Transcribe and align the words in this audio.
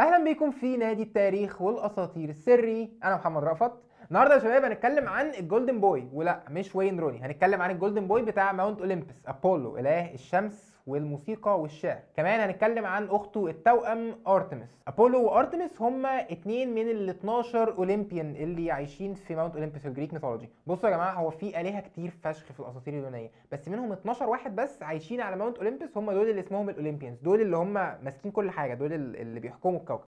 أهلا 0.00 0.24
بيكم 0.24 0.50
في 0.50 0.76
نادي 0.76 1.02
التاريخ 1.02 1.62
والأساطير 1.62 2.28
السري. 2.28 2.92
أنا 3.04 3.14
محمد 3.16 3.44
رأفت. 3.44 3.72
النهارده 4.08 4.34
يا 4.34 4.38
شباب 4.40 4.64
هنتكلم 4.64 5.08
عن 5.08 5.26
ال 5.30 5.37
Golden 5.37 5.80
Boy. 5.80 6.08
ولا 6.12 6.42
مش 6.50 6.76
وين 6.76 7.00
روني. 7.00 7.18
هنتكلم 7.22 7.62
عن 7.62 7.70
ال 7.70 7.75
Golden 7.75 8.06
Boy 8.08 8.22
بتاع 8.22 8.52
Mount 8.52 8.80
Olympus 8.80 9.22
أبولو 9.26 9.78
إله 9.78 10.14
الشمس 10.14 10.77
والموسيقى 10.88 11.60
والشعر. 11.60 11.98
كمان 12.16 12.40
هنتكلم 12.40 12.86
عن 12.86 13.08
أخته 13.08 13.46
التوأم 13.48 14.14
أرتمس. 14.28 14.68
أبولو 14.88 15.22
وأرتمس 15.24 15.82
هما 15.82 16.08
اتنين 16.32 16.74
من 16.74 16.90
ال 16.90 17.08
12 17.08 17.74
Olympian 17.78 18.36
اللي 18.36 18.70
عايشين 18.70 19.14
في 19.14 19.34
Mount 19.34 19.54
Olympus 19.56 19.78
في 19.80 19.88
ال 19.88 19.92
Greek 19.92 20.14
mythology 20.14 20.48
بصوا 20.66 20.88
يا 20.90 20.94
جماعة 20.94 21.12
هو 21.14 21.30
في 21.30 21.60
آلهة 21.60 21.80
كتير 21.80 22.10
فشخ 22.22 22.52
في 22.52 22.60
الأساطير 22.60 22.94
اليونانية 22.94 23.30
بس 23.52 23.68
منهم 23.68 23.92
12 23.92 24.28
واحد 24.28 24.56
بس 24.56 24.82
عايشين 24.82 25.20
على 25.20 25.36
Mount 25.36 25.58
Olympus 25.58 25.96
هم 25.96 26.10
دول 26.10 26.30
اللي 26.30 26.40
اسمهم 26.40 26.68
ال 26.68 26.73
Olympians 26.73 27.18
دول 27.20 27.40
اللي 27.40 27.56
هم 27.56 27.72
ماسكين 27.74 28.30
كل 28.30 28.50
حاجة 28.50 28.74
دول 28.74 28.92
اللي 28.92 29.40
بيحكموا 29.40 29.78
الكوكب. 29.80 30.04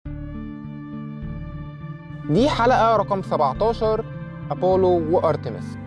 دي 2.30 2.50
حلقة 2.50 2.98
رقم 2.98 3.22
17 3.22 4.06
أبولو 4.52 5.16
وأرتمس. 5.16 5.78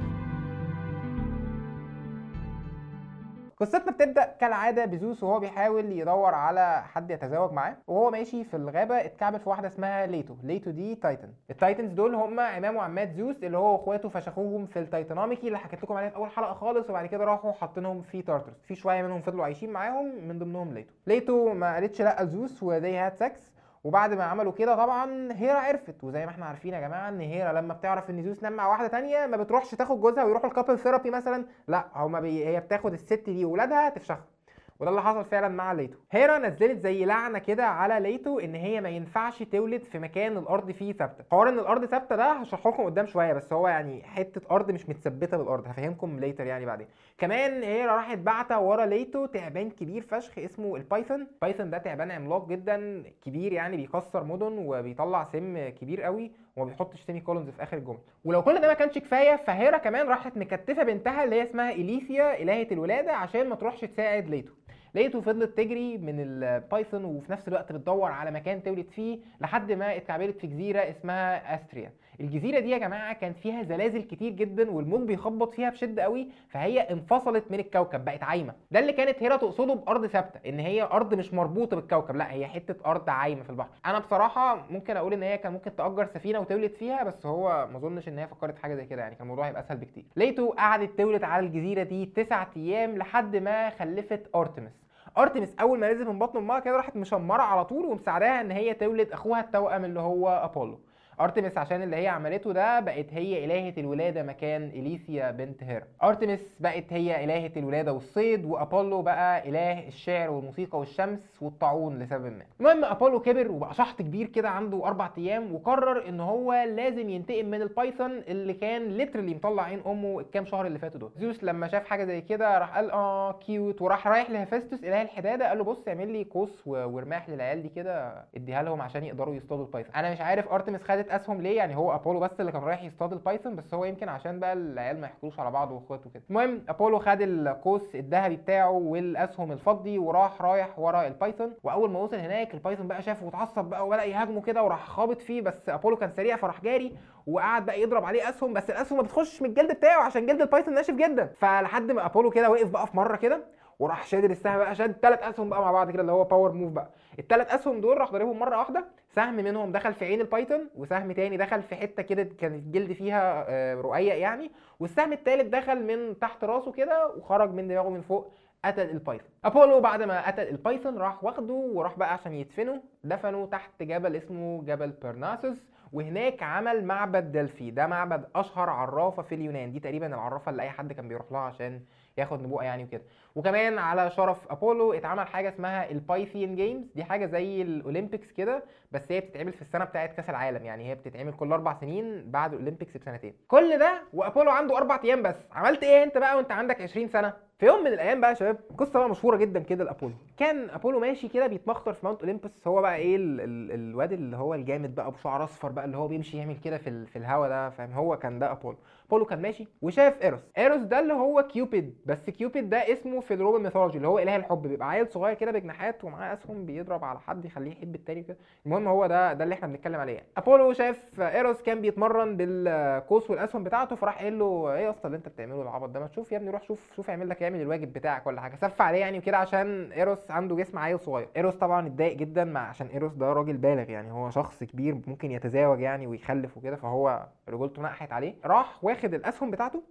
قصتنا 3.62 3.92
بتبدأ 3.92 4.24
كالعادة 4.40 4.84
بزوس 4.84 5.22
وهو 5.22 5.40
بيحاول 5.40 5.92
يدور 5.92 6.34
على 6.34 6.82
حد 6.82 7.10
يتزوج 7.10 7.52
معاه 7.52 7.76
وهو 7.86 8.10
ماشي 8.10 8.44
في 8.44 8.56
الغابة 8.56 9.04
اتكعبل 9.04 9.40
في 9.40 9.48
واحدة 9.48 9.68
اسمها 9.68 10.06
ليتو 10.06 10.34
ليتو 10.42 10.70
دي 10.70 10.94
Titan. 10.94 11.28
ال 11.50 11.56
Titans 11.56 11.92
دول 11.92 12.14
هم 12.14 12.40
عمام 12.40 12.76
وعمات 12.76 13.12
زوس 13.12 13.44
اللي 13.44 13.58
هو 13.58 13.72
واخواته 13.72 14.08
فشخوهم 14.08 14.66
في 14.66 14.78
ال 14.78 14.84
Titanomachy 14.84 15.46
اللي 15.46 15.58
حكيت 15.58 15.82
لكم 15.82 15.94
عليها 15.94 16.10
في 16.10 16.16
أول 16.16 16.30
حلقة 16.30 16.52
خالص 16.54 16.90
وبعد 16.90 17.06
كده 17.06 17.24
راحوا 17.24 17.52
حاطينهم 17.52 18.02
في 18.02 18.22
تارترس. 18.22 18.62
في 18.64 18.74
شوية 18.74 19.02
منهم 19.02 19.22
فضلوا 19.22 19.44
عايشين 19.44 19.70
معاهم 19.70 20.28
من 20.28 20.38
ضمنهم 20.38 20.74
ليتو. 20.74 20.92
ليتو 21.06 21.52
ما 21.54 21.74
قالتش 21.74 22.02
لأ 22.02 22.22
لزوس 22.22 22.62
و 22.62 22.69
they 22.69 22.96
had 22.96 23.14
sex 23.16 23.52
وبعد 23.84 24.12
ما 24.14 24.24
عملوا 24.24 24.52
كده 24.52 24.76
طبعا 24.76 25.32
هيرا 25.32 25.58
عرفت. 25.58 26.04
وزي 26.04 26.24
ما 26.26 26.30
إحنا 26.30 26.46
عارفين 26.46 26.74
يا 26.74 26.80
جماعة 26.80 27.08
إن 27.08 27.20
هيرا 27.20 27.52
لما 27.52 27.74
بتعرف 27.74 28.10
إن 28.10 28.22
زيوس 28.22 28.42
نام 28.42 28.52
مع 28.52 28.68
واحدة 28.68 28.88
تانية 28.88 29.26
ما 29.26 29.36
بتروحش 29.36 29.70
تاخد 29.74 30.00
جوزها 30.00 30.24
ويروحوا 30.24 30.48
ال 30.50 30.54
couple 30.54 30.78
therapy 30.78 31.10
مثلا. 31.10 31.46
لا 31.68 31.88
هما 31.94 32.20
بي... 32.20 32.46
هي 32.46 32.60
بتاخد 32.60 32.92
الست 32.92 33.22
دي 33.26 33.44
واولادها 33.44 33.88
تفشخها 33.88 34.31
وده 34.80 34.90
اللي 34.90 35.02
حصل 35.02 35.24
فعلا 35.24 35.48
مع 35.48 35.72
ليتو. 35.72 35.98
هيرا 36.10 36.38
نزلت 36.38 36.78
زي 36.78 37.04
لعنة 37.04 37.38
كده 37.38 37.64
على 37.66 38.00
ليتو 38.10 38.38
إن 38.38 38.54
هي 38.54 38.80
ما 38.80 38.88
ينفعش 38.88 39.42
تولد 39.42 39.82
في 39.82 39.98
مكان 39.98 40.36
الأرض 40.36 40.70
فيه 40.70 40.92
ثابتة. 40.92 41.24
حوار 41.30 41.48
إن 41.48 41.58
الأرض 41.58 41.84
ثابتة 41.84 42.16
ده 42.16 42.32
هشرحه 42.32 42.70
لكم 42.70 42.84
قدام 42.84 43.06
شوية 43.06 43.32
بس 43.32 43.52
هو 43.52 43.68
يعني 43.68 44.02
حتة 44.02 44.40
أرض 44.50 44.70
مش 44.70 44.88
متثبتة 44.88 45.36
بالارض 45.36 45.66
هفهمكم 45.68 46.18
later 46.20 46.46
يعني 46.46 46.66
بعدين. 46.66 46.86
كمان 47.18 47.62
هيرا 47.62 47.96
راحت 47.96 48.18
بعتة 48.18 48.58
ورا 48.60 48.86
ليتو 48.86 49.26
تعبان 49.26 49.70
كبير 49.70 50.02
فشخ 50.02 50.38
اسمه 50.38 50.76
ال 50.76 50.84
Python 50.84 51.26
Python 51.42 51.70
ده 51.70 51.78
تعبان 51.78 52.10
عملاق 52.10 52.48
جدا 52.48 53.02
كبير 53.24 53.52
يعني 53.52 53.76
بيكسر 53.76 54.24
مدن 54.24 54.58
وبيطلع 54.66 55.24
سم 55.24 55.68
كبير 55.68 56.02
قوي 56.02 56.32
وما 56.56 56.64
بيحطش 56.70 57.00
semicolons 57.02 57.50
في 57.50 57.62
آخر 57.62 57.76
الجمله 57.76 57.98
ولو 58.24 58.42
كل 58.42 58.60
ده 58.60 58.68
ما 58.68 58.74
كانش 58.74 58.98
كفاية 58.98 59.36
فهيرا 59.36 59.78
كمان 59.78 60.08
راحت 60.08 60.36
مكتفة 60.36 60.82
بنتها 60.82 61.24
اللي 61.24 61.36
هي 61.36 61.42
اسمها 61.42 61.70
اليثيا 61.72 62.42
إلهة 62.42 62.66
الولادة 62.72 63.12
عشان 63.12 63.48
ما 63.48 63.54
تروحش 63.54 63.80
تساعد 63.80 64.28
ليتو. 64.28 64.52
ليتو 64.94 65.20
فضلت 65.20 65.56
تجري 65.56 65.98
من 65.98 66.14
البايثون 66.20 67.04
وفي 67.04 67.32
نفس 67.32 67.48
الوقت 67.48 67.72
بتدور 67.72 68.10
على 68.12 68.30
مكان 68.30 68.62
تولد 68.62 68.86
فيه 68.90 69.18
لحد 69.40 69.72
ما 69.72 69.96
اتكعبلت 69.96 70.38
في 70.38 70.46
جزيرة 70.46 70.78
اسمها 70.80 71.54
استريا 71.54 71.92
الجزيرة 72.20 72.58
دي 72.60 72.70
يا 72.70 72.78
جماعة 72.78 73.12
كان 73.12 73.32
فيها 73.32 73.62
زلازل 73.62 74.02
كتير 74.02 74.32
جدا 74.32 74.70
والموج 74.70 75.00
بيخبط 75.02 75.54
فيها 75.54 75.70
بشدة 75.70 76.02
قوي 76.02 76.28
فهي 76.48 76.80
انفصلت 76.80 77.44
من 77.50 77.60
الكوكب 77.60 78.04
بقت 78.04 78.22
عايمة. 78.22 78.54
ده 78.70 78.78
اللي 78.80 78.92
كانت 78.92 79.22
هيرا 79.22 79.36
تقصده 79.36 79.74
بأرض 79.74 80.06
ثابتة 80.06 80.40
إن 80.48 80.58
هي 80.60 80.82
أرض 80.82 81.14
مش 81.14 81.34
مربوطة 81.34 81.76
بالكوكب 81.76 82.16
لا 82.16 82.32
هي 82.32 82.46
حتة 82.46 82.74
أرض 82.90 83.10
عايمة 83.10 83.42
في 83.42 83.50
البحر. 83.50 83.68
أنا 83.86 83.98
بصراحة 83.98 84.66
ممكن 84.70 84.96
أقول 84.96 85.12
إن 85.12 85.22
هي 85.22 85.38
كان 85.38 85.52
ممكن 85.52 85.76
تأجر 85.76 86.06
سفينة 86.06 86.38
وتولد 86.40 86.70
فيها 86.72 87.04
بس 87.04 87.26
هو 87.26 87.68
ما 87.72 87.76
أظنش 87.78 88.08
إن 88.08 88.18
هي 88.18 88.26
فكرت 88.28 88.58
حاجة 88.58 88.74
زي 88.74 88.84
كده 88.86 89.02
يعني 89.02 89.14
كان 89.14 89.22
الموضوع 89.22 89.46
هيبقى 89.48 89.60
أسهل 89.60 89.76
بكتير. 89.78 90.04
ليتو 90.16 90.50
قعدت 90.50 90.98
تولد 90.98 91.24
على 91.24 91.46
الجزيرة 91.46 91.82
دي 91.82 92.06
تسعة 92.06 92.50
أيام 92.56 92.98
لحد 92.98 93.36
ما 93.36 93.70
خلفت 93.70 94.30
أرتمس. 94.34 94.81
ارتمس 95.18 95.54
أول 95.60 95.78
ما 95.78 95.92
نزلت 95.92 96.08
من 96.08 96.18
بطن 96.18 96.38
امها 96.38 96.60
كده 96.60 96.76
راحت 96.76 96.96
مشمرة 96.96 97.42
على 97.42 97.64
طول 97.64 97.84
ومساعداها 97.84 98.40
إن 98.40 98.50
هي 98.50 98.74
تولد 98.74 99.12
أخوها 99.12 99.40
التوأم 99.40 99.84
اللي 99.84 100.00
هو 100.00 100.28
أبولو. 100.28 100.80
أرتمس 101.20 101.58
عشان 101.58 101.82
اللي 101.82 101.96
هي 101.96 102.08
عملته 102.08 102.52
ده 102.52 102.80
بقت 102.80 103.06
هي 103.12 103.44
إلهة 103.44 103.74
الولادة 103.80 104.22
مكان 104.22 104.62
اليثيا 104.68 105.30
بنت 105.30 105.62
هيرا 105.62 105.84
أرتمس 106.02 106.40
بقت 106.60 106.92
هي 106.92 107.24
إلهة 107.24 107.50
الولادة 107.56 107.92
والصيد 107.92 108.44
وأبولو 108.44 109.02
بقى 109.02 109.48
إله 109.48 109.88
الشعر 109.88 110.30
والموسيقى 110.30 110.78
والشمس 110.78 111.18
والطاعون 111.42 111.98
لسبب 111.98 112.24
ما. 112.24 112.44
المهم 112.60 112.84
أبولو 112.84 113.20
كبر 113.20 113.50
وبقى 113.50 113.74
شحط 113.74 113.98
كبير 114.02 114.26
كده 114.26 114.48
عنده 114.48 114.86
أربع 114.86 115.10
أيام 115.18 115.54
وقرر 115.54 116.08
إن 116.08 116.20
هو 116.20 116.52
لازم 116.52 117.08
ينتقم 117.08 117.46
من 117.46 117.62
البايثون 117.62 118.10
اللي 118.18 118.52
كان 118.52 118.82
literally 118.88 119.34
مطلع 119.34 119.62
عين 119.62 119.82
أمه 119.86 120.20
الكام 120.20 120.44
شهر 120.46 120.66
اللي 120.66 120.78
فاتوا 120.78 121.00
دول. 121.00 121.10
زيوس 121.16 121.44
لما 121.44 121.68
شاف 121.68 121.84
حاجة 121.86 122.04
زي 122.04 122.20
كده 122.20 122.58
راح 122.58 122.76
قال 122.76 122.90
آه 122.90 123.32
cute 123.32 123.82
وراح 123.82 124.06
رايح 124.08 124.30
لهيفستوس 124.30 124.84
إله 124.84 125.02
الحدادة 125.02 125.48
قال 125.48 125.58
له 125.58 125.64
بص 125.64 125.88
اعمل 125.88 126.08
لي 126.12 126.24
قوس 126.24 126.62
ورماح 126.66 127.28
للعيال 127.30 127.62
دي 127.62 127.68
كده 127.68 128.24
اديها 128.36 128.62
لهم 128.62 128.80
عشان 128.80 129.04
يقدروا 129.04 129.34
يصطادوا 129.34 129.64
البايثون. 129.64 129.94
أنا 129.94 130.12
مش 130.12 130.20
عارف 130.20 130.48
أرتمس 130.52 130.82
خدت 131.02 131.10
أسهم 131.10 131.40
ليه؟ 131.40 131.56
يعني 131.56 131.76
هو 131.76 131.94
أبولو 131.94 132.20
بس 132.20 132.40
اللي 132.40 132.52
كان 132.52 132.62
رايح 132.62 132.82
يصطاد 132.82 133.12
البايثون 133.12 133.56
بس 133.56 133.74
هو 133.74 133.84
يمكن 133.84 134.08
عشان 134.08 134.40
بقى 134.40 134.52
العيال 134.52 135.00
ما 135.00 135.06
يحكوش 135.06 135.40
على 135.40 135.50
بعض 135.50 135.70
واخواته 135.72 136.10
كده 136.14 136.22
المهم 136.30 136.64
أبولو 136.68 136.98
خد 136.98 137.20
القوس 137.20 137.94
الذهبي 137.94 138.36
بتاعه 138.36 138.70
والأسهم 138.70 139.52
الفضي 139.52 139.98
وراح 139.98 140.42
رايح 140.42 140.78
ورا 140.78 141.06
البايثون. 141.06 141.52
وأول 141.62 141.90
ما 141.90 141.98
وصل 141.98 142.16
هناك 142.16 142.54
البايثون 142.54 142.88
بقى 142.88 143.02
شافه 143.02 143.26
واتعصب 143.26 143.64
بقى 143.64 143.86
وبدأ 143.86 144.04
يهاجمه 144.04 144.40
كده 144.42 144.62
وراح 144.62 144.86
خابط 144.86 145.20
فيه 145.22 145.40
بس 145.42 145.68
أبولو 145.68 145.96
كان 145.96 146.10
سريع 146.12 146.36
فراح 146.36 146.60
جاري 146.62 146.96
وقعد 147.26 147.66
بقى 147.66 147.80
يضرب 147.82 148.04
عليه 148.04 148.28
أسهم 148.28 148.52
بس 148.52 148.70
الأسهم 148.70 148.98
ما 148.98 149.04
بتخش 149.04 149.42
من 149.42 149.48
الجلد 149.48 149.72
بتاعه 149.72 150.02
عشان 150.02 150.26
جلد 150.26 150.40
البايثون 150.40 150.74
ناشف 150.74 150.94
جدا. 150.94 151.32
فلحد 151.38 151.90
ما 151.90 152.06
أبولو 152.06 152.30
كده 152.30 152.50
وقف 152.50 152.68
بقى 152.68 152.86
في 152.86 152.96
مرة 152.96 153.16
كده 153.16 153.44
وراح 153.82 154.06
شادد 154.06 154.30
السهم 154.30 154.58
بقى 154.58 154.74
شاد 154.74 154.92
ثلاث 155.02 155.22
أسهم 155.22 155.48
بقى 155.48 155.60
مع 155.60 155.72
بعض 155.72 155.90
كده 155.90 156.00
اللي 156.00 156.12
هو 156.12 156.24
power 156.24 156.52
move 156.52 156.72
بقى. 156.72 156.90
الثلاث 157.18 157.54
أسهم 157.54 157.80
دول 157.80 157.98
راح 157.98 158.10
ضاربهم 158.10 158.38
مرة 158.38 158.58
واحدة 158.58 158.84
سهم 159.14 159.34
منهم 159.34 159.72
دخل 159.72 159.94
في 159.94 160.04
عين 160.04 160.20
البايثون 160.20 160.68
وسهم 160.76 161.12
تاني 161.12 161.36
دخل 161.36 161.62
في 161.62 161.74
حتة 161.76 162.02
كده 162.02 162.22
كان 162.22 162.54
الجلد 162.54 162.92
فيها 162.92 163.46
رقيق 163.80 164.18
يعني 164.18 164.50
والسهم 164.80 165.12
الثالث 165.12 165.48
دخل 165.48 165.86
من 165.86 166.18
تحت 166.18 166.44
راسه 166.44 166.72
كده 166.72 167.08
وخرج 167.08 167.50
من 167.50 167.68
دماغه 167.68 167.88
من 167.88 168.00
فوق 168.00 168.32
قتل 168.64 168.90
البايثون 168.90 169.28
أبولو 169.44 169.80
بعد 169.80 170.02
ما 170.02 170.26
قتل 170.26 170.42
البايثون 170.48 170.98
راح 170.98 171.24
واخده 171.24 171.54
وراح 171.54 171.98
بقى 171.98 172.12
عشان 172.12 172.32
يدفنه 172.32 172.82
دفنه 173.04 173.46
تحت 173.46 173.82
جبل 173.82 174.16
اسمه 174.16 174.62
جبل 174.64 174.90
بيرناسوس 174.90 175.56
وهناك 175.92 176.42
عمل 176.42 176.84
معبد 176.84 177.32
دلفي. 177.32 177.70
ده 177.70 177.86
معبد 177.86 178.24
أشهر 178.36 178.70
عرافة 178.70 179.22
في 179.22 179.34
اليونان. 179.34 179.72
دي 179.72 179.80
تقريبا 179.80 180.06
العرافة 180.06 180.50
اللي 180.50 180.62
أي 180.62 180.70
حد 180.70 180.92
كان 180.92 181.08
بيروح 181.08 181.32
لها 181.32 181.40
عشان 181.40 181.80
ياخد 182.18 182.42
نبوءة 182.42 182.64
يعني 182.64 182.84
وكده. 182.84 183.02
وكمان 183.34 183.78
على 183.78 184.10
شرف 184.10 184.38
أبولو 184.50 184.92
اتعمل 184.92 185.26
حاجة 185.26 185.48
اسمها 185.48 185.90
ال 185.90 185.99
Pythian 185.99 186.56
Games. 186.56 186.84
دي 186.94 187.04
حاجة 187.04 187.26
زي 187.26 187.62
ال 187.62 187.70
Olympics 187.70 188.32
كده 188.32 188.64
بس 188.92 189.12
هي 189.12 189.20
بتتعمل 189.20 189.52
في 189.52 189.62
السنة 189.62 189.84
بتاعه 189.84 190.06
كأس 190.06 190.30
العالم. 190.30 190.64
يعني 190.64 190.90
هي 190.90 190.94
بتتعمل 190.94 191.32
كل 191.32 191.52
أربع 191.52 191.74
سنين 191.80 192.30
بعد 192.30 192.52
ال 192.52 192.57
Olympics 192.57 192.96
بسنتين. 192.96 193.34
كل 193.48 193.78
ده 193.78 194.02
وأبولو 194.12 194.50
عنده 194.50 194.76
أربع 194.78 195.00
أيام 195.04 195.22
بس. 195.22 195.36
عملت 195.52 195.82
إيه 195.82 196.02
أنت 196.02 196.18
بقى 196.18 196.36
وأنت 196.36 196.52
عندك 196.52 196.80
20 196.80 197.08
سنة؟ 197.08 197.32
في 197.58 197.66
يوم 197.68 197.80
من 197.80 197.86
الأيام 197.86 198.20
بقى 198.20 198.30
يا 198.30 198.34
شباب 198.34 198.58
قصة 198.78 198.98
بقى 198.98 199.08
مشهورة 199.10 199.36
جدا 199.36 199.60
كده 199.60 199.84
لأبولو. 199.84 200.14
كان 200.36 200.70
أبولو 200.70 201.00
ماشي 201.00 201.28
كده 201.28 201.46
بيتمخطر 201.46 201.92
في 201.92 202.06
Mount 202.06 202.20
Olympus 202.22 202.66
هو 202.66 202.80
بقى 202.82 202.96
إيه 202.96 203.16
ال 203.16 203.40
ال 203.40 203.72
الواد 203.72 204.12
اللي 204.12 204.36
هو 204.36 204.54
الجامد 204.54 204.94
بقى 204.94 205.06
أبو 205.06 205.16
شعر 205.16 205.44
أصفر 205.44 205.68
بقى 205.68 205.84
اللي 205.84 205.96
هو 205.96 206.08
بيمشي 206.08 206.38
يعمل 206.38 206.56
كده 206.64 206.78
في, 206.78 207.06
في 207.06 207.16
الهوا 207.18 207.48
ده 207.48 207.70
فاهم؟ 207.70 207.92
هو 207.92 208.16
كان 208.18 208.38
ده 208.38 208.52
أبولو. 208.52 208.76
أبولو 209.06 209.24
كان 209.24 209.42
ماشي 209.42 209.66
وشاف 209.82 210.22
إيروس. 210.22 210.40
إيروس 210.58 210.80
ده 210.82 210.98
اللي 211.00 211.12
هو 211.12 211.42
كيوبيد 211.42 211.98
بس 212.06 212.30
كيوبيد 212.30 212.70
ده 212.70 212.92
اسمه 212.92 213.20
في 213.22 213.34
ال 213.34 213.39
Roman 213.39 213.62
mythology 213.62 213.96
اللي 213.96 214.08
هو 214.08 214.18
إله 214.18 214.36
الحب 214.36 214.62
بيبقى 214.62 214.88
عيل 214.90 215.08
صغير 215.08 215.34
كده 215.34 215.52
بجناحات 215.52 216.04
ومعاه 216.04 216.34
أسهم 216.34 216.64
بيضرب 216.66 217.04
على 217.04 217.20
حد 217.20 217.44
يخليه 217.44 217.70
يحب 217.72 217.94
التاني 217.94 218.22
كده 218.22 218.36
المهم 218.66 218.88
هو 218.88 219.06
ده 219.06 219.32
ده 219.32 219.44
اللي 219.44 219.54
إحنا 219.54 219.68
بنتكلم 219.68 220.00
عليه. 220.00 220.12
يعني. 220.14 220.26
أبولو 220.36 220.72
شاف 220.72 221.20
إيروس 221.20 221.62
كان 221.62 221.80
بيتمرن 221.80 222.36
بالقوس 222.36 223.30
والأسهم 223.30 223.64
بتاعته 223.64 223.96
فراح 223.96 224.22
قال 224.22 224.38
له 224.38 224.72
إيه 224.74 224.84
يا 224.84 224.90
أسطى 224.90 225.06
اللي 225.06 225.16
أنت 225.16 225.28
بتعمله 225.28 225.62
العبط 225.62 225.88
ده؟ 225.88 226.00
ما 226.00 226.06
تشوف 226.06 226.32
يا 226.32 226.36
ابني 226.36 226.50
روح 226.50 226.62
شوف 226.62 226.90
شوف 226.96 227.10
اعمل 227.10 227.28
لك 227.28 227.42
اعمل 227.42 227.60
الواجب 227.60 227.92
بتاعك 227.92 228.26
ولا 228.26 228.40
حاجة. 228.40 228.56
سف 228.56 228.82
عليه 228.82 228.98
يعني 228.98 229.18
وكده 229.18 229.36
عشان 229.36 229.92
إيروس 229.92 230.30
عنده 230.30 230.56
جسم 230.56 230.78
عيل 230.78 231.00
صغير. 231.00 231.28
إيروس 231.36 231.54
طبعا 231.54 231.86
اتضايق 231.86 232.16
جدا 232.16 232.44
مع 232.44 232.68
عشان 232.68 232.86
إيروس 232.86 233.12
ده 233.12 233.32
راجل 233.32 233.56
بالغ 233.56 233.90
يعني 233.90 234.12
هو 234.12 234.30
شخص 234.30 234.64
كبير 234.64 234.98
ممكن 235.06 235.30
يتزاوج 235.30 235.80
يعني 235.80 236.06
ويخلف 236.06 236.56
وكده 236.56 236.76
فهو 236.76 237.26
رجولته 237.48 237.82
نقحت 237.82 238.12
عليه. 238.12 238.34
راح 238.44 238.84
واخد 238.84 239.14
الأسهم 239.14 239.50
بتاعته 239.50 239.82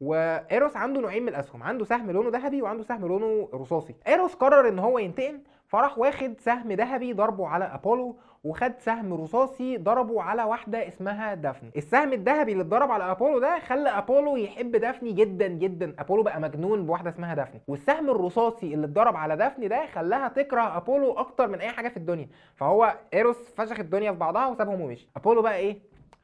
وإيروس 0.00 0.76
عنده 0.76 1.00
نوعين 1.00 1.22
من 1.22 1.28
الأسهم 1.28 1.62
عنده 1.62 1.84
سهم 1.84 2.10
لونه 2.10 2.30
ذهبي 2.30 2.62
وعنده 2.62 2.82
سهم 2.82 3.06
لونه 3.06 3.48
رصاصي. 3.54 3.94
إيروس 4.08 4.34
قرر 4.34 4.68
إن 4.68 4.78
هو 4.78 4.98
ينتقم 4.98 5.38
فراح 5.66 5.98
واخد 5.98 6.34
سهم 6.40 6.72
ذهبي 6.72 7.12
ضربه 7.12 7.48
على 7.48 7.64
أبولو 7.64 8.16
وخد 8.44 8.72
سهم 8.78 9.14
رصاصي 9.14 9.76
ضربه 9.76 10.22
على 10.22 10.42
واحدة 10.44 10.88
اسمها 10.88 11.34
دافني. 11.34 11.70
السهم 11.76 12.12
الذهبي 12.12 12.52
اللي 12.52 12.62
اتضرب 12.62 12.90
على 12.90 13.10
أبولو 13.10 13.38
ده 13.38 13.58
خلى 13.58 13.88
أبولو 13.88 14.36
يحب 14.36 14.76
دافني 14.76 15.12
جدا 15.12 15.46
جدا. 15.48 15.94
أبولو 15.98 16.22
بقى 16.22 16.40
مجنون 16.40 16.86
بواحدة 16.86 17.10
اسمها 17.10 17.34
دافني. 17.34 17.60
والسهم 17.68 18.10
الرصاصي 18.10 18.74
اللي 18.74 18.86
اتضرب 18.86 19.16
على 19.16 19.36
دافني 19.36 19.68
ده 19.68 19.86
خلاها 19.86 20.28
تكره 20.28 20.76
أبولو 20.76 21.12
أكتر 21.12 21.48
من 21.48 21.60
أي 21.60 21.68
حاجة 21.68 21.88
في 21.88 21.96
الدنيا. 21.96 22.28
فهو 22.56 22.94
إيروس 23.14 23.54
فشخ 23.56 23.80
الدنيا 23.80 24.12
في 24.12 24.18
بعضها 24.18 24.46
وسابهم 24.46 24.80
ومشي. 24.80 25.08
أبولو 25.16 25.42
بقى 25.42 25.56
إيه؟ 25.56 25.78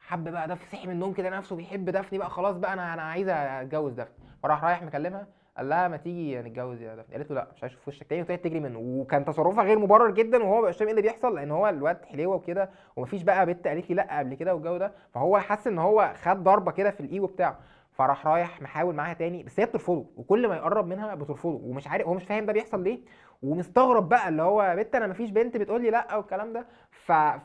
حب 0.07 0.23
بقى 0.29 0.47
ده 0.47 0.55
صحي 0.71 0.87
من 0.87 0.93
النوم 0.93 1.13
كده 1.13 1.29
نفسه 1.29 1.55
بيحب 1.55 1.89
دافني 1.89 2.19
بقى 2.19 2.29
خلاص 2.29 2.57
بقى 2.57 2.73
أنا 2.73 2.93
أنا 2.93 3.01
عايز 3.01 3.27
أتجوز 3.29 3.93
دافني 3.93 4.15
فراح 4.43 4.63
رايح 4.63 4.83
مكلمها 4.83 5.27
قال 5.57 5.69
لها 5.69 5.87
ما 5.87 5.97
تيجي 5.97 6.37
نتجوز 6.41 6.81
يا 6.81 6.95
دافني 6.95 7.15
قالت 7.15 7.31
له 7.31 7.35
لا 7.35 7.47
مش 7.55 7.63
عايز 7.63 7.73
أشوف 7.73 7.87
وشك 7.87 8.03
تاني. 8.07 8.21
وابتدت 8.21 8.43
تجري 8.43 8.59
منه. 8.59 8.79
وكان 8.79 9.25
تصرفها 9.25 9.63
غير 9.63 9.79
مبرر 9.79 10.11
جدا 10.11 10.43
وهو 10.43 10.57
مبقاش 10.59 10.77
فاهم 10.77 10.87
إيه 10.87 10.91
اللي 10.91 11.01
بيحصل 11.01 11.35
لأن 11.35 11.51
هو 11.51 11.69
الواد 11.69 12.05
حليوة 12.05 12.35
وكده 12.35 12.69
ومفيش 12.95 13.23
بقى 13.23 13.45
بنت 13.45 13.67
قالت 13.67 13.89
لي 13.89 13.95
لا 13.95 14.19
قبل 14.19 14.33
كده 14.33 14.55
والجو 14.55 14.77
ده. 14.77 14.91
فهو 15.13 15.39
حس 15.39 15.67
إن 15.67 15.79
هو 15.79 16.13
خد 16.21 16.43
ضربة 16.43 16.71
كده 16.71 16.91
في 16.91 16.99
الايجو 16.99 17.27
بتاعه 17.27 17.59
فراح 17.91 18.27
رايح 18.27 18.61
محاول 18.61 18.95
معاها 18.95 19.13
تاني 19.13 19.43
بس 19.43 19.59
هي 19.59 19.65
بترفضه. 19.65 20.05
وكل 20.17 20.47
ما 20.47 20.55
يقرب 20.55 20.87
منها 20.87 21.15
بترفضه. 21.15 21.61
ومش 21.63 21.87
عارف 21.87 22.07
هو 22.07 22.13
مش 22.13 22.23
فاهم 22.23 22.45
ده 22.45 22.53
بيحصل 22.53 22.83
ليه. 22.83 22.99
ومستغرب 23.43 24.09
بقى 24.09 24.29
اللي 24.29 24.41
هو 24.41 24.73
بنت 24.77 24.95
أنا 24.95 25.07
مفيش 25.07 25.29
بنت 25.29 25.57
بتقول 25.57 25.81
لي 25.81 25.89
لأ 25.89 26.15
والكلام 26.15 26.53
ده. 26.53 26.65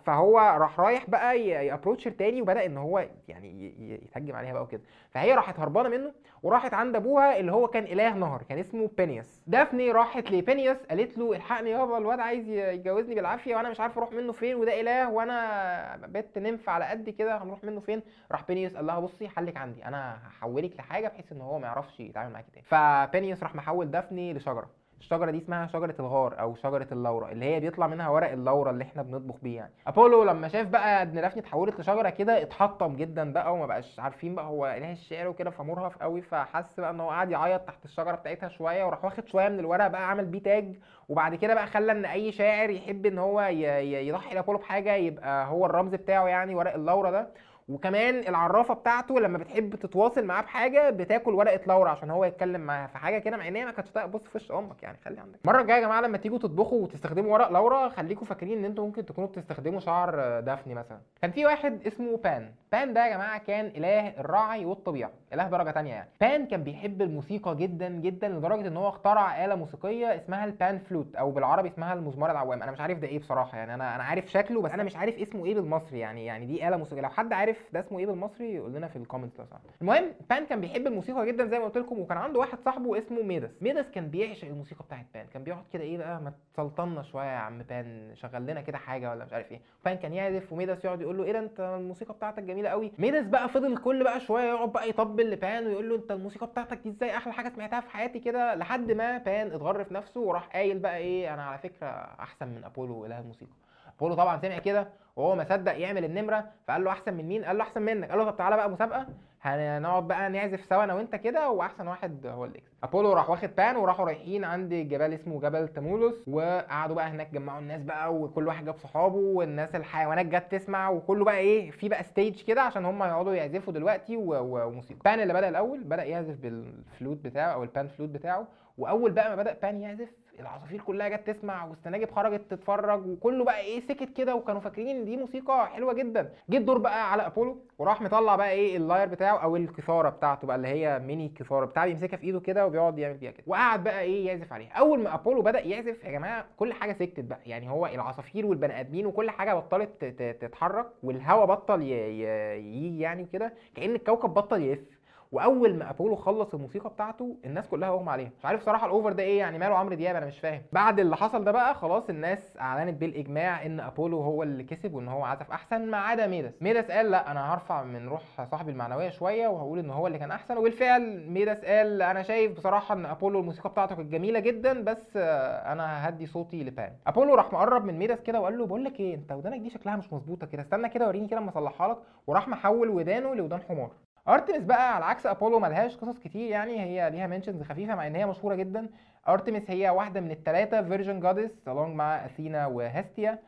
فهو 0.05 0.39
راح 0.39 0.81
رايح 0.81 1.11
بقى 1.11 1.41
يابروتشر 1.49 2.11
تاني 2.11 2.43
وبدأ 2.43 2.67
إن 2.67 2.77
هو 2.77 3.07
يعني 3.29 3.75
يتهجم 4.05 4.37
عليها 4.37 4.53
بقى 4.53 4.63
وكده. 4.63 4.83
فهي 5.11 5.35
راحت 5.35 5.61
هربانة 5.61 5.89
منه 5.89 6.13
وراحت 6.43 6.75
عند 6.75 6.97
أبوها 6.97 7.39
اللي 7.39 7.53
هو 7.53 7.69
كان 7.69 7.85
إله 7.85 8.15
نهر 8.15 8.43
كان 8.49 8.59
اسمه 8.59 8.91
بينيوس 8.97 9.41
دافني 9.47 9.93
راحت 9.93 10.31
لبينيوس 10.31 10.77
قالت 10.91 11.19
له 11.19 11.33
الحقني 11.33 11.71
يابا 11.71 11.99
الواد 11.99 12.21
عايز 12.21 12.49
يتجوزني 12.49 13.15
بالعافية 13.15 13.57
وأنا 13.57 13.71
مش 13.71 13.81
عارف 13.81 13.99
أروح 13.99 14.13
منه 14.13 14.33
فين 14.33 14.55
وده 14.57 14.81
إله 14.81 15.11
وأنا 15.11 16.07
بنت 16.07 16.39
نمف 16.39 16.69
على 16.69 16.85
قد 16.85 17.11
كده 17.11 17.43
هنروح 17.43 17.65
منه 17.65 17.81
فين. 17.81 18.03
راح 18.33 18.45
بينيوس 18.49 18.77
قال 18.77 18.87
لها 18.87 18.99
بصي 19.01 19.29
حلك 19.29 19.57
عندي 19.57 19.85
أنا 19.85 20.19
هحولك 20.29 20.77
لحاجة 20.77 21.09
بحيث 21.09 21.33
إن 21.33 21.41
هو 21.41 21.59
ما 21.59 21.67
يعرفش 21.67 22.01
يتعامل 22.01 22.33
معاكي 22.33 22.51
تاني. 22.51 22.65
فبينيوس 22.67 23.43
راح 23.43 23.55
محول 23.55 23.91
دافني 23.91 24.35
لشجرة. 24.35 24.80
الشجره 25.00 25.31
دي 25.31 25.38
اسمها 25.38 25.67
شجرة 25.67 25.94
الغار 26.00 26.41
أو 26.41 26.55
شجرة 26.55 26.87
اللورا 26.93 27.32
اللي 27.32 27.44
هي 27.55 27.61
بيطلع 27.61 27.87
منها 27.87 28.08
ورق 28.08 28.31
اللورا 28.31 28.70
اللي 28.70 28.85
إحنا 28.85 29.02
بنطبخ 29.02 29.35
بيه 29.43 29.56
يعني. 29.56 29.73
أبولو 29.87 30.25
لما 30.25 30.49
شاف 30.49 30.67
بقى 30.67 31.02
إن 31.02 31.14
دافني 31.14 31.41
اتحولت 31.43 31.81
لشجرة 31.81 32.08
كده 32.11 32.43
اتحطم 32.43 32.97
جدا 32.97 33.32
بقى 33.32 33.55
وما 33.55 33.67
بقاش 33.67 34.00
عارفين 34.00 34.35
بقى 34.35 34.44
هو 34.44 34.67
إله 34.67 34.93
الشعر 34.93 35.29
وكده 35.29 35.50
فمرهف 35.50 35.99
قوي 35.99 36.23
فحس 36.23 36.81
بقى 36.81 36.91
إن 36.91 37.00
هو 37.00 37.11
قاعد 37.11 37.31
يعيط 37.31 37.61
تحت 37.61 37.85
الشجرة 37.85 38.14
بتاعتها 38.14 38.49
شوية 38.49 38.85
وراح 38.85 39.05
واخد 39.05 39.26
شوية 39.29 39.49
من 39.49 39.58
الورق 39.58 39.87
بقى 39.87 40.11
عمل 40.11 40.25
بيه 40.25 40.43
تاج 40.43 40.75
وبعد 41.08 41.35
كده 41.35 41.55
بقى 41.55 41.67
خلى 41.67 41.93
إن 41.93 42.05
أي 42.05 42.32
شاعر 42.32 42.70
يحب 42.70 43.06
إن 43.06 43.19
هو 43.19 43.41
يضحي 43.43 44.35
لأبولو 44.35 44.58
بحاجة 44.58 44.94
يبقى 44.94 45.46
هو 45.49 45.67
الرمز 45.67 45.94
بتاعه 45.94 46.26
يعني 46.26 46.55
ورق 46.55 46.75
اللورا 46.75 47.11
ده. 47.11 47.29
وكمان 47.70 48.19
العرافة 48.19 48.75
بتاعته 48.75 49.20
لما 49.20 49.38
بتحب 49.38 49.75
تتواصل 49.75 50.25
معاه 50.25 50.43
بحاجة 50.43 50.90
بتاكل 50.90 51.34
ورقة 51.34 51.61
لورا 51.67 51.90
عشان 51.90 52.11
هو 52.11 52.25
يتكلم 52.25 52.61
معاها. 52.61 52.87
فحاجة 52.87 53.19
كده 53.19 53.37
مع 53.37 53.49
إن 53.49 53.56
هي 53.56 53.64
ما 53.64 53.70
كانتش 53.70 53.90
بص 53.99 54.22
في 54.22 54.31
وش 54.38 54.52
أمك 54.52 54.82
يعني 54.82 54.99
خلي 55.05 55.20
عندك. 55.20 55.38
المرة 55.44 55.61
الجاية 55.61 55.76
يا 55.81 55.84
جماعة 55.87 56.00
لما 56.00 56.19
تيجوا 56.19 56.38
تطبخوا 56.38 56.82
وتستخدموا 56.82 57.32
ورق 57.32 57.50
لورا 57.50 57.88
خليكم 57.88 58.26
فاكرين 58.26 58.58
إن 58.58 58.64
أنتوا 58.64 58.87
ممكن 58.87 59.05
تكونوا 59.06 59.28
بتستخدموا 59.28 59.81
شعر 59.81 60.40
دافني 60.40 60.75
مثلا. 60.75 60.99
كان 61.22 61.31
في 61.31 61.46
واحد 61.46 61.87
اسمه 61.87 62.17
بان. 62.17 62.50
بان 62.72 62.93
ده 62.93 63.06
يا 63.06 63.11
جماعة 63.14 63.38
كان 63.38 63.67
إله 63.67 64.08
الرعي 64.20 64.64
والطبيعة. 64.64 65.11
إله 65.32 65.49
درجه 65.49 65.70
ثانية 65.70 65.90
يعني. 65.94 66.08
بان 66.20 66.46
كان 66.46 66.62
بيحب 66.64 67.02
الموسيقى 67.02 67.56
جدا 67.56 67.88
جدا 67.88 68.28
لدرجة 68.28 68.69
إن 68.69 68.76
هو 68.76 68.88
اخترع 68.88 69.44
آلة 69.44 69.55
موسيقية 69.55 70.17
اسمها 70.17 70.44
ال 70.44 70.53
pan 70.53 70.79
flute 70.79 71.17
أو 71.17 71.31
بالعربي 71.31 71.69
اسمها 71.69 71.93
المزمار 71.94 72.31
العوام. 72.31 72.62
أنا 72.62 72.72
مش 72.72 72.81
عارف 72.81 72.99
ده 72.99 73.08
إيه 73.08 73.19
بصراحة 73.19 73.58
يعني. 73.58 73.75
أنا 73.75 73.94
أنا 73.94 74.02
عارف 74.02 74.31
شكله 74.31 74.62
بس 74.62 74.70
أنا 74.70 74.82
مش 74.82 74.96
عارف 74.96 75.19
اسمه 75.19 75.44
إيه 75.46 75.55
بالمصري 75.55 75.99
يعني. 75.99 76.26
يعني 76.26 76.46
دي 76.46 76.69
آلة 76.69 76.76
موسيقية. 76.76 77.02
لو 77.02 77.08
حد 77.08 77.32
عارف 77.32 77.60
ده 77.73 77.81
اسمه 77.81 77.99
إيه 77.99 78.07
بالمصري؟ 78.07 78.31
المصري 78.31 78.55
يقول 78.55 78.73
لنا 78.73 78.89
في 78.89 78.97
ال 78.97 79.01
comments 79.01 79.41
لو 79.41 79.47
سمحت. 79.47 79.62
المهم 79.81 80.05
بان 80.31 80.47
كان 80.47 80.61
بيحب 80.61 80.87
الموسيقى 80.87 81.27
جدا 81.27 81.47
زي 81.47 81.59
ما 81.59 81.65
قلت 81.65 81.79
لكم 81.79 81.99
وكان 82.01 82.19
عنده 82.19 82.41
واحد 82.41 82.59
صاحبه 82.65 82.99
اسمه 82.99 83.23
ميدس. 83.23 83.51
ميدس 83.62 83.91
كان 83.91 84.09
بيعشق 84.11 84.49
الموسيقى 84.49 84.85
بتاعت 84.85 85.07
بان 85.15 85.27
كان 85.35 85.45
بيقعد 85.45 85.65
كده 85.73 85.83
إيه 85.83 85.99
بقى 85.99 86.21
ما 86.21 86.33
تسلطنا 86.55 87.03
شوية 87.03 87.25
يا 87.27 87.37
عم 87.39 87.59
بان 87.62 88.12
شغل 88.15 88.43
لنا 88.47 88.61
كده 88.61 88.79
حاجة 88.79 89.11
ولا 89.11 89.25
مش 89.25 89.33
عارف 89.33 89.53
إيه. 89.53 89.61
بان 89.85 89.97
كان 89.97 90.12
يعزف 90.15 90.53
وميدس 90.53 90.85
يقعد 90.85 91.01
يقول 91.01 91.19
له 91.19 91.25
إيه 91.25 91.33
ده 91.33 91.39
أنت 91.39 91.61
الموسيقى 91.61 92.15
بتاعتك 92.15 92.43
جميلة 92.43 92.69
قوي. 92.69 92.93
ميدس 92.99 93.27
بقى 93.27 93.49
فضل 93.49 93.77
كل 93.79 94.05
بقى 94.05 94.21
شوية 94.21 94.45
يقعد 94.45 94.73
بقى 94.73 94.89
يطبل 94.89 95.31
لبان 95.31 95.67
ويقول 95.67 95.89
له 95.89 95.97
أنت 95.97 96.11
الموسيقى 96.11 96.47
بتاعتك 96.47 96.79
دي 96.79 96.89
إزاي 96.91 97.17
أحلى 97.17 97.33
حاجة 97.33 97.49
سمعتها 97.49 97.81
في 97.81 97.91
حياتي 97.91 98.19
كده؟ 98.19 98.55
لحد 98.55 98.93
ما 98.93 99.19
بان 99.19 99.47
اتغر 99.47 99.85
في 99.85 99.95
نفسه 99.95 100.21
وراح 100.21 100.47
قايل 100.47 100.79
بقى 100.79 100.97
إيه 100.97 101.35
أنا 101.35 101.43
على 101.45 101.59
فكرة 101.59 101.87
أحسن 102.21 102.49
من 102.49 102.65
ابولو 102.65 103.06
اله 103.06 103.19
الموسيقى. 103.21 103.51
ابولو 104.00 104.14
طبعا 104.14 104.38
سمع 104.38 104.58
كده 104.58 104.88
وهو 105.17 105.35
ما 105.37 105.44
صدق 105.44 105.79
يعمل 105.79 106.05
النمرة 106.05 106.44
فقال 106.69 106.85
له 106.85 106.91
أحسن 106.91 107.14
من 107.14 107.25
مين؟ 107.29 107.44
قال 107.44 107.58
له 107.58 107.62
أحسن 107.64 107.82
منك. 107.82 108.11
قال 108.11 108.19
له 108.19 108.31
طب 108.31 108.37
تعالى 108.37 108.56
بقى 108.56 108.70
مسابقة 108.70 109.06
هنقعد 109.43 110.08
بقى 110.08 110.31
نعزف 110.31 110.64
سوا 110.64 110.85
أنا 110.85 110.94
وأنت 110.94 111.17
كده 111.17 111.50
وأحسن 111.50 111.88
واحد 111.88 112.26
هو 112.26 112.44
اللي 112.44 112.58
يكسب 112.58 112.73
أبولو 112.85 113.12
راح 113.12 113.31
واخد 113.31 113.49
بان 113.56 113.76
وراحوا 113.76 114.05
رايحين 114.06 114.44
عند 114.44 114.75
جبال 114.75 115.12
اسمه 115.12 115.41
جبل 115.41 115.69
تامولوس 115.69 116.29
وقعدوا 116.29 116.97
بقى 116.97 117.08
هناك 117.08 117.31
جمعوا 117.32 117.58
الناس 117.61 117.82
بقى 117.82 118.14
وكل 118.14 118.47
واحد 118.47 118.64
جاب 118.64 118.76
صحابه 118.79 119.17
والناس 119.17 119.75
الحيوانات 119.75 120.26
جت 120.26 120.53
تسمع 120.53 120.91
وكله 120.91 121.25
بقى 121.25 121.37
إيه 121.38 121.70
في 121.70 121.88
بقى 121.88 122.03
stage 122.05 122.43
كده 122.44 122.62
عشان 122.62 122.85
هم 122.85 123.03
يقعدوا 123.03 123.35
يعزفوا 123.35 123.73
دلوقتي 123.73 124.17
وموسيقى. 124.17 125.00
بان 125.05 125.20
اللي 125.20 125.32
بدأ 125.35 125.49
الأول 125.49 125.85
بدأ 125.85 126.05
يعزف 126.05 126.37
بالفلوت 126.37 127.17
بتاعه 127.17 127.53
أو 127.53 127.62
ال 127.62 127.69
pan 127.69 127.87
flute 127.88 128.09
بتاعه 128.08 128.46
وأول 128.79 129.11
بقى 129.11 129.29
ما 129.31 129.37
بدأ 129.43 129.56
بان 129.62 129.81
يعزف 129.81 130.08
العصافير 130.41 130.81
كلها 130.81 131.09
جت 131.09 131.27
تسمع 131.31 131.65
والسناجب 131.65 132.11
خرجت 132.11 132.41
تتفرج 132.50 133.06
وكله 133.06 133.44
بقى 133.44 133.61
إيه 133.61 133.81
سكت 133.81 134.17
كده 134.17 134.35
وكانوا 134.35 134.61
فاكرين 134.61 134.97
إن 134.97 135.05
دي 135.05 135.17
موسيقى 135.17 135.67
حلوة 135.67 135.93
جدا. 135.93 136.32
جه 136.50 136.56
الدور 136.56 136.79
بقى 136.79 137.12
على 137.12 137.27
أبولو 137.27 137.59
وراح 137.79 138.03
مطلع 138.03 138.37
بقى 138.37 138.50
إيه 138.50 138.77
ال 138.77 138.83
lyre 138.83 139.09
بتاعه 139.09 139.37
أو 139.38 139.56
القيثارة 139.56 140.09
بتاعته 140.09 140.47
بقى 140.47 140.56
اللي 140.56 140.69
هي 140.69 140.99
ميني 140.99 141.29
كثارة 141.29 141.65
بتاع 141.65 141.87
بيمسكها 141.87 142.17
في 142.17 142.25
إيده 142.25 142.41
كده 142.41 142.67
وبيقعد 142.67 142.99
يعمل 142.99 143.17
بيها 143.17 143.31
كده. 143.31 143.44
وقعد 143.47 143.85
بقى 143.85 144.00
إيه 144.00 144.27
يعزف 144.27 144.53
عليها. 144.53 144.73
أول 144.73 145.00
ما 145.03 145.15
أبولو 145.15 145.43
بدأ 145.43 145.61
يعزف 145.61 146.05
يا 146.05 146.11
جماعة 146.11 146.47
كل 146.56 146.73
حاجة 146.73 146.93
سكتت 146.93 147.25
بقى. 147.25 147.41
يعني 147.47 147.71
هو 147.71 147.87
العصافير 147.87 148.47
والبني 148.47 148.81
آدمين 148.81 149.06
وكل 149.06 149.31
حاجة 149.31 149.55
بطلت 149.55 150.05
تتحرك 150.41 150.87
والهواء 151.03 151.47
بطل 151.47 151.82
يجي 151.82 153.00
يعني 153.00 153.23
وكده 153.23 153.53
كأن 153.75 153.94
الكوكب 153.94 154.31
بطل 154.35 154.62
يلف. 154.62 155.00
واول 155.32 155.75
ما 155.75 155.91
ابولو 155.91 156.17
خلص 156.17 156.55
الموسيقى 156.55 156.91
بتاعته 156.91 157.37
الناس 157.44 157.69
كلها 157.69 157.88
اغمى 157.88 158.11
عليها. 158.11 158.31
مش 158.38 158.44
عارف 158.44 158.62
صراحة 158.62 158.87
ال 158.87 158.92
over 158.92 159.12
ده 159.12 159.23
إيه 159.23 159.38
يعني 159.38 159.59
ماله 159.59 159.75
عمرو 159.75 159.94
دياب؟ 159.94 160.17
أنا 160.17 160.27
مش 160.27 160.38
فاهم. 160.41 160.62
بعد 160.73 161.00
اللي 161.00 161.17
حصل 161.17 161.44
ده 161.44 161.53
بقى 161.53 161.75
خلاص 161.75 162.11
الناس 162.11 162.56
أعلنت 162.61 163.00
بالإجماع 163.00 163.67
إن 163.67 163.81
أبولو 163.81 164.21
هو 164.21 164.43
اللي 164.43 164.65
كسب 164.65 164.94
وإن 164.94 165.09
هو 165.09 165.25
عزف 165.25 165.50
أحسن 165.50 165.91
ما 165.91 165.97
عدا 165.99 166.27
ميدس 166.27 166.62
ميدس 166.62 166.91
قال 166.91 167.11
لأ 167.11 167.31
أنا 167.31 167.55
هرفع 167.55 167.82
من 167.85 168.09
روح 168.09 168.23
صاحبي 168.50 168.71
المعنوية 168.71 169.09
شوية 169.11 169.49
وهقول 169.49 169.79
إن 169.79 169.91
هو 169.91 170.06
اللي 170.06 170.19
كان 170.19 170.31
أحسن. 170.31 170.56
وبالفعل 170.56 171.27
ميدس 171.31 171.65
قال 171.65 172.03
أنا 172.03 172.23
شايف 172.23 172.56
بصراحة 172.56 172.94
إن 172.94 173.06
أبولو 173.06 173.41
الموسيقى 173.41 173.71
بتاعته 173.71 173.96
كانت 173.96 174.13
جميلة 174.13 174.41
جدا 174.41 174.84
بس 174.84 175.17
أنا 175.17 176.08
هدي 176.08 176.27
صوتي 176.27 176.65
لبان. 176.65 176.93
أبولو 177.06 177.34
راح 177.34 177.53
مقرب 177.53 177.84
من 177.84 177.99
ميدس 177.99 178.20
كده 178.20 178.41
وقال 178.41 178.58
له 178.58 178.67
بقول 178.67 178.84
لك 178.84 179.01
إيه 179.01 179.15
أنت 179.15 179.32
ودانك 179.32 179.60
دي 179.60 179.70
شكلها 179.70 179.96
مش 179.96 180.13
مظبوطة 180.13 180.46
كده. 180.46 180.63
استنى 180.63 180.89
كده 180.89 181.06
وريني 181.06 181.29
كده 181.29 181.39
أما 181.39 181.49
أصلحها 181.51 181.89
لك. 181.89 181.99
وراح 182.27 182.49
محول 182.49 182.89
ودانه 182.89 183.34
لودان 183.34 183.60
حمار. 183.63 183.91
أرتمس 184.29 184.62
بقى 184.62 184.96
على 184.96 185.05
عكس 185.05 185.27
أبولو 185.27 185.58
ملهاش 185.58 185.96
قصص 185.96 186.19
كتير 186.19 186.50
يعني 186.50 186.81
هي 186.81 187.10
ليها 187.10 187.27
mentions 187.27 187.63
خفيفة 187.62 187.94
مع 187.94 188.06
إن 188.06 188.17
هي 188.17 188.27
مشهورة 188.27 188.55
جدا. 188.55 188.89
أرتمس 189.29 189.70
هي 189.70 189.91
واحدة 189.91 190.20
من 190.20 190.31
الثلاثه 190.31 190.82
virgin 190.82 191.20
goddess 191.20 191.51
along 191.67 191.69
مع 191.94 192.24
أثينا 192.24 192.67
وهستيا. 192.67 193.39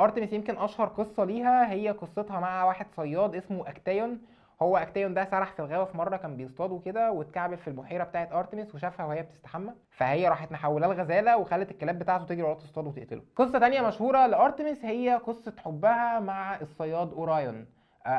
أرتمس 0.00 0.32
يمكن 0.32 0.58
أشهر 0.58 0.86
قصة 0.86 1.24
ليها 1.24 1.72
هي 1.72 1.90
قصتها 1.90 2.40
مع 2.40 2.64
واحد 2.64 2.86
صياد 2.96 3.34
اسمه 3.34 3.68
أكتايون. 3.68 4.20
هو 4.62 4.76
أكتايون 4.76 5.14
ده 5.14 5.24
سرح 5.24 5.52
في 5.52 5.60
الغابة 5.60 5.84
في 5.84 5.96
مرة 5.96 6.16
كان 6.16 6.36
بيصطاد 6.36 6.70
وكده 6.70 7.12
واتكعبل 7.12 7.56
في 7.56 7.68
البحيرة 7.68 8.04
بتاعه 8.04 8.28
أرتمس 8.38 8.74
وشافها 8.74 9.06
وهي 9.06 9.22
بتستحمى. 9.22 9.72
فهي 9.90 10.28
راحت 10.28 10.52
محولاه 10.52 10.88
لغزاله 10.88 11.36
وخلت 11.36 11.70
الكلاب 11.70 11.98
بتاعته 11.98 12.24
تجري 12.24 12.42
وراه 12.42 12.54
تصطاد 12.54 12.86
وتقتله. 12.86 13.22
قصة 13.36 13.58
تانية 13.58 13.80
مشهورة 13.80 14.26
لأرتمس 14.26 14.84
هي 14.84 15.20
قصة 15.26 15.54
حبها 15.64 16.20
مع 16.20 16.60
الصياد 16.60 17.12
أورايون. 17.12 17.66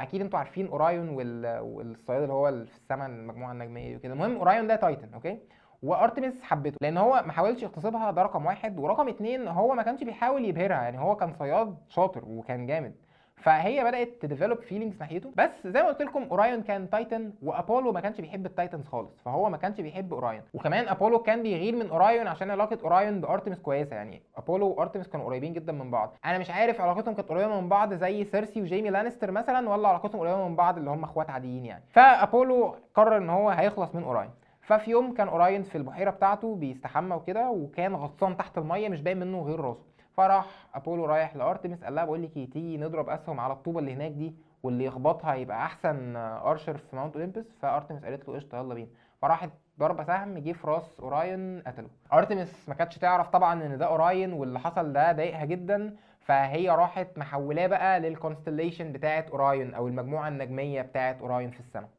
أكيد 0.01 0.21
أنتوا 0.21 0.39
عارفين 0.39 0.67
أورايون 0.67 1.09
وال... 1.09 1.59
والصياد 1.59 2.21
اللي 2.21 2.33
هو 2.33 2.51
في 2.51 2.75
السماء 2.77 3.07
المجموعة 3.07 3.51
النجمية 3.51 3.95
وكده. 3.97 4.13
المهم 4.13 4.35
أورايون 4.35 4.67
ده 4.67 4.75
Titan 4.75 5.13
أوكي؟ 5.13 5.39
وارتمس 5.83 6.41
حبته 6.41 6.77
لأن 6.81 6.97
هو 6.97 7.23
ما 7.25 7.31
حاولش 7.31 7.63
يغتصبها 7.63 8.11
ده 8.11 8.21
رقم 8.21 8.45
واحد. 8.45 8.79
ورقم 8.79 9.07
اتنين 9.07 9.47
هو 9.47 9.73
ما 9.75 9.83
كانش 9.83 10.03
بيحاول 10.03 10.45
يبهرها 10.45 10.81
يعني 10.81 10.99
هو 10.99 11.15
كان 11.15 11.33
صياد 11.33 11.75
شاطر 11.89 12.21
وكان 12.25 12.65
جامد. 12.67 12.95
فهي 13.41 13.83
بدأت 13.83 14.09
ت 14.21 14.26
develop 14.26 14.59
feelings 14.61 14.99
ناحيته. 14.99 15.31
بس 15.37 15.67
زي 15.67 15.81
ما 15.81 15.87
قلت 15.87 16.01
لكم 16.01 16.23
اورايون 16.31 16.61
كان 16.61 16.89
Titan 16.89 17.33
وأبولو 17.41 17.91
ما 17.91 17.99
كانش 17.99 18.21
بيحب 18.21 18.45
ال 18.45 18.51
Titans 18.51 18.85
خالص 18.87 19.21
فهو 19.25 19.49
ما 19.49 19.57
كانش 19.57 19.81
بيحب 19.81 20.13
اورايون 20.13 20.43
وكمان 20.53 20.87
أبولو 20.87 21.19
كان 21.19 21.43
بيغير 21.43 21.75
من 21.75 21.89
اورايون 21.89 22.27
عشان 22.27 22.51
علاقة 22.51 22.77
اورايون 22.83 23.21
بارتمس 23.21 23.59
كويسة 23.59 23.95
يعني 23.95 24.21
أبولو 24.37 24.67
وارتمس 24.67 25.07
كانوا 25.07 25.25
قريبين 25.25 25.53
جدا 25.53 25.73
من 25.73 25.91
بعض. 25.91 26.17
أنا 26.25 26.37
مش 26.37 26.49
عارف 26.49 26.81
علاقتهم 26.81 27.13
كانت 27.15 27.29
قريبة 27.29 27.61
من 27.61 27.69
بعض 27.69 27.93
زي 27.93 28.23
سيرسي 28.23 28.61
وجيمي 28.61 28.89
لانستر 28.89 29.31
مثلا 29.31 29.69
ولا 29.69 29.87
علاقتهم 29.87 30.21
قريبة 30.21 30.47
من 30.47 30.55
بعض 30.55 30.77
اللي 30.77 30.89
هم 30.89 31.03
اخوات 31.03 31.29
عاديين 31.29 31.65
يعني. 31.65 31.83
فأبولو 31.89 32.75
قرر 32.95 33.17
إن 33.17 33.29
هو 33.29 33.49
هيخلص 33.49 33.95
من 33.95 34.03
اورايون 34.03 34.31
ففي 34.61 34.91
يوم 34.91 35.13
كان 35.13 35.27
اورايون 35.27 35.63
في 35.63 35.77
البحيرة 35.77 36.09
بتاعته 36.09 36.55
بيستحمى 36.55 37.15
وكده 37.15 37.49
وكان 37.49 37.95
غطسان 37.95 38.37
تحت 38.37 38.57
المية 38.57 38.89
مش 38.89 39.01
باين 39.01 39.19
منه 39.19 39.41
غير 39.41 39.59
راسه. 39.59 39.85
فراح 40.17 40.45
أبولو 40.75 41.05
رايح 41.05 41.35
لارتمس 41.35 41.83
قال 41.83 41.95
لها 41.95 42.05
بقول 42.05 42.23
لك 42.23 42.37
إيه، 42.37 42.49
تيجي 42.49 42.77
نضرب 42.77 43.09
أسهم 43.09 43.39
على 43.39 43.53
الطوبة 43.53 43.79
اللي 43.79 43.93
هناك 43.93 44.11
دي 44.11 44.35
واللي 44.63 44.85
يخبطها 44.85 45.35
يبقى 45.35 45.57
أحسن 45.65 46.15
archer 46.15 46.77
في 46.77 46.95
Mount 46.95 47.15
Olympus 47.15 47.45
فارتمس 47.61 48.05
قالت 48.05 48.27
له 48.29 48.35
قشطة 48.35 48.57
يلا 48.57 48.73
بينا. 48.73 48.87
فراحت 49.21 49.49
ضربة 49.79 50.03
سهم 50.03 50.37
جه 50.37 50.51
في 50.51 50.67
راس 50.67 50.99
أوراين 50.99 51.61
قتله. 51.67 51.87
ارتمس 52.13 52.69
ما 52.69 52.75
كانتش 52.75 52.97
تعرف 52.97 53.29
طبعا 53.29 53.65
إن 53.65 53.77
ده 53.77 53.85
أوراين 53.85 54.33
واللي 54.33 54.59
حصل 54.59 54.93
ده 54.93 55.11
ضايقها 55.11 55.45
جدا. 55.45 55.95
فهي 56.19 56.69
راحت 56.69 57.17
محولاه 57.17 57.67
بقى 57.67 57.99
لل 57.99 58.12
constellation 58.12 58.91
بتاعه 58.91 59.25
أوراين 59.31 59.73
أو 59.73 59.87
المجموعة 59.87 60.27
النجمية 60.27 60.81
بتاعه 60.81 61.17
أوراين 61.21 61.51
في 61.51 61.59
السماء. 61.59 61.89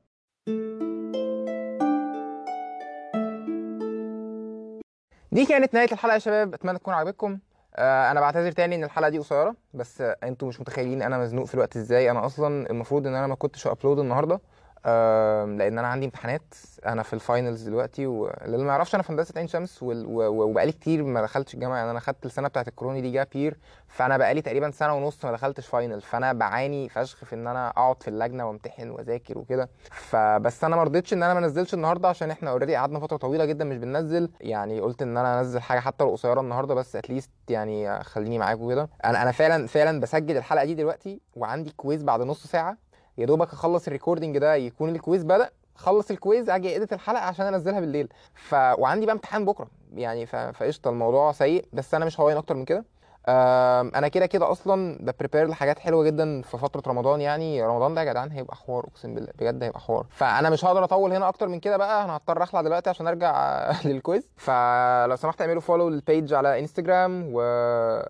دي 5.33 5.47
كانت 5.47 5.75
نهاية 5.75 5.93
الحلقة 5.93 6.15
يا 6.15 6.19
شباب. 6.19 6.55
أتمنى 6.55 6.79
تكون 6.79 6.95
عجبتكم. 6.95 7.39
أنا 7.79 8.21
بعتذر 8.21 8.53
تاني 8.53 8.75
إن 8.75 8.85
الحلقة 8.85 9.09
دي 9.09 9.19
قصيرة 9.19 9.57
بس 9.75 10.01
آه 10.01 10.17
أنتوا 10.23 10.49
مش 10.49 10.61
متخيلين 10.61 11.03
أنا 11.03 11.19
مزنوق 11.19 11.45
في 11.47 11.55
الوقت 11.55 11.77
إزاي. 11.77 12.11
أنا 12.11 12.27
أصلا 12.27 12.71
المفروض 12.71 13.07
إن 13.07 13.15
أنا 13.15 13.27
ما 13.27 13.35
كنتش 13.35 13.67
upload 13.67 13.99
النهارده. 13.99 14.35
آه 14.35 14.41
لأن 14.85 15.79
أنا 15.79 15.87
عندي 15.89 16.07
امتحانات 16.07 16.55
أنا 16.87 17.03
في 17.03 17.13
ال 17.13 17.20
finals 17.20 17.63
دلوقتي 17.63 18.07
واللي 18.07 18.59
ما 18.59 18.69
يعرفش 18.73 18.95
أنا 18.95 19.03
في 19.03 19.13
هندسة 19.13 19.33
عين 19.37 19.49
شمس 19.49 19.79
وبقالي 19.83 20.73
كتير 20.73 21.03
ما 21.05 21.23
دخلتش 21.23 21.55
الجامعة 21.55 21.77
يعني 21.77 21.91
أنا 21.91 22.01
خدت 22.01 22.27
السنة 22.27 22.49
بتاعت 22.49 22.69
الكورونا 22.69 23.01
دي 23.01 23.11
gap 23.13 23.29
year 23.35 23.59
فأنا 23.89 24.17
بقالي 24.17 24.43
تقريبا 24.43 24.71
سنة 24.71 24.95
ونص 24.95 25.25
ما 25.25 25.33
دخلتش 25.33 25.67
final 25.67 26.01
فأنا 26.01 26.33
بعاني 26.33 26.89
فشخ 26.89 27.25
في 27.25 27.35
إن 27.35 27.47
أنا 27.47 27.69
أقعد 27.69 28.03
في 28.03 28.09
اللجنة 28.09 28.49
وامتحن 28.49 28.91
وأذاكر 28.91 29.39
وكده. 29.39 29.69
فبس 29.91 30.65
أنا 30.65 30.77
ما 30.77 30.83
رضيتش 30.83 31.13
إن 31.13 31.23
أنا 31.23 31.35
ما 31.35 31.41
انزلش 31.47 31.75
النهارده 31.75 32.09
عشان 32.09 32.31
إحنا 32.31 32.51
already 32.51 32.77
قعدنا 32.77 33.01
فترة 33.01 33.17
طويلة 33.17 33.45
جدا 33.45 33.65
مش 33.65 33.77
بننزل 33.77 34.31
يعني 34.41 34.81
قلت 34.81 35.03
إن 35.03 35.17
أنا 35.17 35.41
انزل 35.41 35.61
حاجة 35.61 35.81
حتى 35.81 36.05
لو 36.05 36.11
قصيرة 36.11 36.41
النهارده 36.41 36.75
بس 36.75 36.97
at 36.97 37.06
least 37.06 37.31
يعني 37.49 38.03
خليني 38.05 38.39
معاكم 38.39 38.69
كده. 38.71 38.89
أنا 39.05 39.23
أنا 39.23 39.33
فعلا 39.33 39.67
فعلا 39.67 40.01
بسجل 40.01 40.37
الحلقة 40.37 40.65
دي 40.65 40.75
دلوقتي 40.75 41.21
وعندي 41.37 41.71
quiz 41.77 42.03
بعد 42.03 42.21
نص 42.21 42.47
ساعة 42.47 42.77
يا 43.19 43.27
دوبك 43.27 43.53
اخلص 43.53 43.87
ال 43.87 43.92
recording 43.92 44.39
ده 44.39 44.55
يكون 44.55 44.89
ال 44.89 44.95
quiz 44.95 45.23
بدأ 45.25 45.51
خلص 45.75 46.11
ال 46.11 46.19
quiz 46.19 46.51
أجي 46.51 46.77
edit 46.77 46.93
الحلقة 46.93 47.23
عشان 47.23 47.47
انزلها 47.47 47.81
بالليل. 47.81 48.09
ف 48.35 48.55
وعندي 48.55 49.07
بقى 49.07 49.13
امتحان 49.15 49.45
بكرة. 49.45 49.69
يعني 49.95 50.27
ف... 50.27 50.37
فقشطة 50.37 50.91
الموضوع 50.91 51.33
سيء 51.33 51.65
بس 51.73 51.95
أنا 51.95 52.05
مش 52.05 52.21
هواين 52.21 52.37
أكتر 52.37 52.55
من 52.55 52.65
كده. 52.65 52.85
أنا 53.29 54.09
كده 54.09 54.27
كده 54.27 54.53
أصلا 54.53 54.99
ب 55.01 55.07
prepare 55.07 55.49
لحاجات 55.49 55.79
حلوة 55.79 56.05
جدا 56.05 56.43
في 56.43 56.59
فترة 56.59 56.83
رمضان 56.87 57.21
يعني. 57.21 57.63
رمضان 57.67 57.95
ده 57.95 58.01
يا 58.03 58.11
جدعان 58.11 58.31
هيبقى 58.31 58.57
حوار 58.57 58.85
أقسم 58.87 59.15
بالله 59.15 59.33
بجد 59.39 59.63
هيبقى 59.63 59.81
حوار. 59.81 60.07
فأنا 60.11 60.51
مش 60.51 60.65
هقدر 60.65 60.85
أطول 60.85 61.13
هنا 61.13 61.29
أكتر 61.29 61.49
من 61.49 61.61
كده 61.61 61.77
بقى 61.77 62.05
أنا 62.05 62.17
هضطر 62.17 62.43
أخلع 62.43 62.61
دلوقتي 62.63 62.91
عشان 62.91 63.07
أرجع 63.07 63.33
لل 63.85 63.99
quiz 63.99 64.29
فلو 64.37 65.17
سمحت 65.17 65.41
اعملوا 65.41 65.61
follow 65.61 65.89
لل 65.89 66.04
page 66.04 66.35
على 66.35 66.59
انستجرام 66.61 67.29
و... 67.33 67.39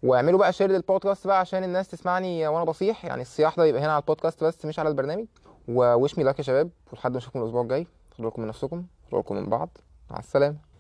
واعملوا 0.03 0.39
بقى 0.39 0.53
share 0.53 0.71
للبودكاست 0.71 1.27
بقى 1.27 1.41
عشان 1.41 1.65
الناس 1.65 1.89
تسمعني 1.89 2.49
وأنا 2.49 2.65
بصيح. 2.65 3.05
يعني 3.05 3.23
الصياح 3.23 3.57
ده 3.57 3.65
يبقى 3.65 3.83
هنا 3.83 3.93
على 3.93 4.01
البودكاست 4.01 4.45
بس 4.45 4.65
مش 4.67 4.79
على 4.79 4.89
البرنامج. 4.89 5.27
ووش 5.69 6.19
مي 6.19 6.25
لاك 6.25 6.39
يا 6.39 6.45
شباب. 6.45 6.71
ولحد 6.93 7.13
ما 7.13 7.19
اشوفكم 7.19 7.41
الأسبوع 7.43 7.63
الجاي. 7.63 7.87
خدوا 8.19 8.31
من 8.39 8.47
نفسكم. 8.47 8.85
خدوا 9.13 9.23
من 9.31 9.47
بعض. 9.49 9.69
مع 10.11 10.19
السلامة. 10.19 10.57